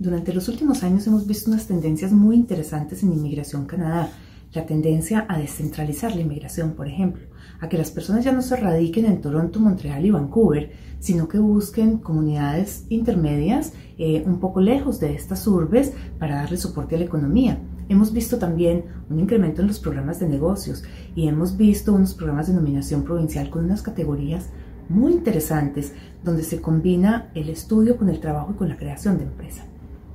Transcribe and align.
Durante 0.00 0.32
los 0.32 0.48
últimos 0.48 0.82
años 0.82 1.06
hemos 1.06 1.26
visto 1.26 1.50
unas 1.50 1.66
tendencias 1.66 2.10
muy 2.10 2.34
interesantes 2.34 3.02
en 3.02 3.12
Inmigración 3.12 3.66
Canadá. 3.66 4.08
La 4.54 4.64
tendencia 4.64 5.26
a 5.28 5.38
descentralizar 5.38 6.16
la 6.16 6.22
inmigración, 6.22 6.72
por 6.72 6.88
ejemplo, 6.88 7.24
a 7.60 7.68
que 7.68 7.76
las 7.76 7.90
personas 7.90 8.24
ya 8.24 8.32
no 8.32 8.40
se 8.40 8.56
radiquen 8.56 9.04
en 9.04 9.20
Toronto, 9.20 9.60
Montreal 9.60 10.06
y 10.06 10.10
Vancouver, 10.10 10.72
sino 11.00 11.28
que 11.28 11.38
busquen 11.38 11.98
comunidades 11.98 12.86
intermedias 12.88 13.74
eh, 13.98 14.22
un 14.24 14.40
poco 14.40 14.62
lejos 14.62 15.00
de 15.00 15.12
estas 15.12 15.46
urbes 15.46 15.92
para 16.18 16.36
darle 16.36 16.56
soporte 16.56 16.96
a 16.96 16.98
la 16.98 17.04
economía. 17.04 17.58
Hemos 17.90 18.10
visto 18.10 18.38
también 18.38 18.86
un 19.10 19.20
incremento 19.20 19.60
en 19.60 19.68
los 19.68 19.80
programas 19.80 20.18
de 20.18 20.30
negocios 20.30 20.82
y 21.14 21.28
hemos 21.28 21.58
visto 21.58 21.92
unos 21.92 22.14
programas 22.14 22.46
de 22.46 22.54
nominación 22.54 23.04
provincial 23.04 23.50
con 23.50 23.66
unas 23.66 23.82
categorías 23.82 24.48
muy 24.88 25.12
interesantes 25.12 25.92
donde 26.24 26.42
se 26.42 26.62
combina 26.62 27.30
el 27.34 27.50
estudio 27.50 27.98
con 27.98 28.08
el 28.08 28.18
trabajo 28.18 28.52
y 28.52 28.56
con 28.56 28.70
la 28.70 28.78
creación 28.78 29.18
de 29.18 29.24
empresa. 29.24 29.66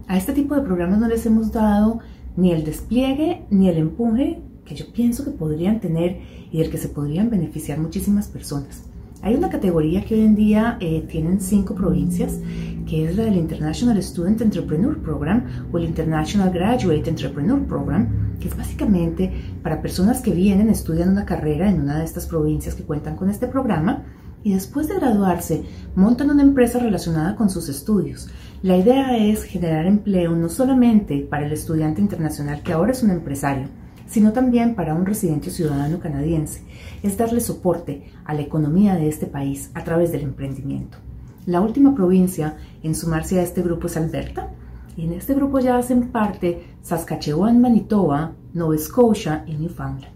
A 0.07 0.17
este 0.17 0.33
tipo 0.33 0.53
de 0.53 0.61
programas 0.61 0.99
no 0.99 1.07
les 1.07 1.25
hemos 1.25 1.51
dado 1.51 1.99
ni 2.37 2.51
el 2.51 2.63
despliegue 2.63 3.47
ni 3.49 3.69
el 3.69 3.77
empuje 3.77 4.39
que 4.63 4.75
yo 4.75 4.91
pienso 4.93 5.25
que 5.25 5.31
podrían 5.31 5.79
tener 5.79 6.19
y 6.51 6.59
del 6.59 6.69
que 6.69 6.77
se 6.77 6.89
podrían 6.89 7.31
beneficiar 7.31 7.79
muchísimas 7.79 8.27
personas. 8.27 8.83
Hay 9.23 9.33
una 9.33 9.49
categoría 9.49 10.05
que 10.05 10.13
hoy 10.13 10.21
en 10.21 10.35
día 10.35 10.77
eh, 10.79 11.03
tienen 11.09 11.41
cinco 11.41 11.73
provincias, 11.73 12.39
que 12.87 13.05
es 13.05 13.17
la 13.17 13.23
del 13.23 13.37
International 13.37 14.01
Student 14.01 14.41
Entrepreneur 14.41 14.95
Program 15.01 15.43
o 15.71 15.77
el 15.79 15.85
International 15.85 16.51
Graduate 16.51 17.09
Entrepreneur 17.09 17.59
Program, 17.65 18.37
que 18.39 18.47
es 18.47 18.55
básicamente 18.55 19.31
para 19.63 19.81
personas 19.81 20.21
que 20.21 20.31
vienen, 20.31 20.69
estudian 20.69 21.09
una 21.09 21.25
carrera 21.25 21.67
en 21.67 21.81
una 21.81 21.97
de 21.97 22.05
estas 22.05 22.27
provincias 22.27 22.75
que 22.75 22.83
cuentan 22.83 23.15
con 23.15 23.31
este 23.31 23.47
programa 23.47 24.03
y 24.45 24.53
después 24.53 24.87
de 24.87 24.93
graduarse 24.93 25.63
montan 25.95 26.29
una 26.29 26.43
empresa 26.43 26.77
relacionada 26.77 27.35
con 27.35 27.49
sus 27.49 27.67
estudios. 27.67 28.29
La 28.61 28.77
idea 28.77 29.17
es 29.17 29.41
generar 29.43 29.87
empleo 29.87 30.35
no 30.35 30.49
solamente 30.49 31.27
para 31.27 31.47
el 31.47 31.51
estudiante 31.51 31.99
internacional 31.99 32.61
que 32.61 32.71
ahora 32.71 32.91
es 32.91 33.01
un 33.01 33.09
empresario, 33.09 33.69
sino 34.05 34.33
también 34.33 34.75
para 34.75 34.93
un 34.93 35.07
residente 35.07 35.49
ciudadano 35.49 35.99
canadiense. 35.99 36.61
Es 37.01 37.17
darle 37.17 37.41
soporte 37.41 38.11
a 38.23 38.35
la 38.35 38.41
economía 38.41 38.93
de 38.93 39.09
este 39.09 39.25
país 39.25 39.71
a 39.73 39.83
través 39.83 40.11
del 40.11 40.21
emprendimiento. 40.21 40.99
La 41.47 41.61
última 41.61 41.95
provincia 41.95 42.55
en 42.83 42.93
sumarse 42.93 43.39
a 43.39 43.43
este 43.43 43.63
grupo 43.63 43.87
es 43.87 43.97
Alberta, 43.97 44.51
y 44.95 45.05
en 45.05 45.13
este 45.13 45.33
grupo 45.33 45.57
ya 45.57 45.75
hacen 45.75 46.11
parte 46.11 46.67
Saskatchewan, 46.83 47.59
Manitoba, 47.59 48.33
Nova 48.53 48.77
Scotia 48.77 49.43
y 49.47 49.55
Newfoundland. 49.55 50.14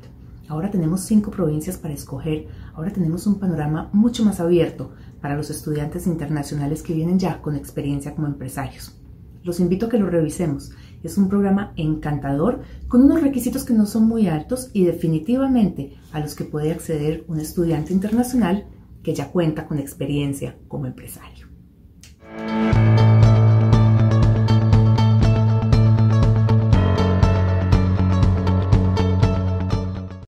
Ahora 0.49 0.71
tenemos 0.71 1.01
cinco 1.01 1.29
provincias 1.29 1.77
para 1.77 1.93
escoger, 1.93 2.47
ahora 2.73 2.91
tenemos 2.91 3.27
un 3.27 3.39
panorama 3.39 3.91
mucho 3.93 4.25
más 4.25 4.39
abierto 4.39 4.91
para 5.21 5.37
los 5.37 5.51
estudiantes 5.51 6.07
internacionales 6.07 6.81
que 6.81 6.95
vienen 6.95 7.19
ya 7.19 7.39
con 7.39 7.55
experiencia 7.55 8.15
como 8.15 8.25
empresarios. 8.25 8.99
Los 9.43 9.59
invito 9.59 9.85
a 9.85 9.89
que 9.89 9.99
lo 9.99 10.09
revisemos. 10.09 10.71
Es 11.03 11.19
un 11.19 11.29
programa 11.29 11.71
encantador 11.75 12.63
con 12.87 13.03
unos 13.03 13.21
requisitos 13.21 13.63
que 13.63 13.75
no 13.75 13.85
son 13.85 14.07
muy 14.07 14.27
altos 14.27 14.71
y 14.73 14.85
definitivamente 14.85 15.93
a 16.11 16.19
los 16.19 16.33
que 16.33 16.45
puede 16.45 16.71
acceder 16.71 17.25
un 17.27 17.39
estudiante 17.39 17.93
internacional 17.93 18.65
que 19.03 19.13
ya 19.13 19.31
cuenta 19.31 19.67
con 19.67 19.77
experiencia 19.77 20.57
como 20.67 20.87
empresario. 20.87 21.47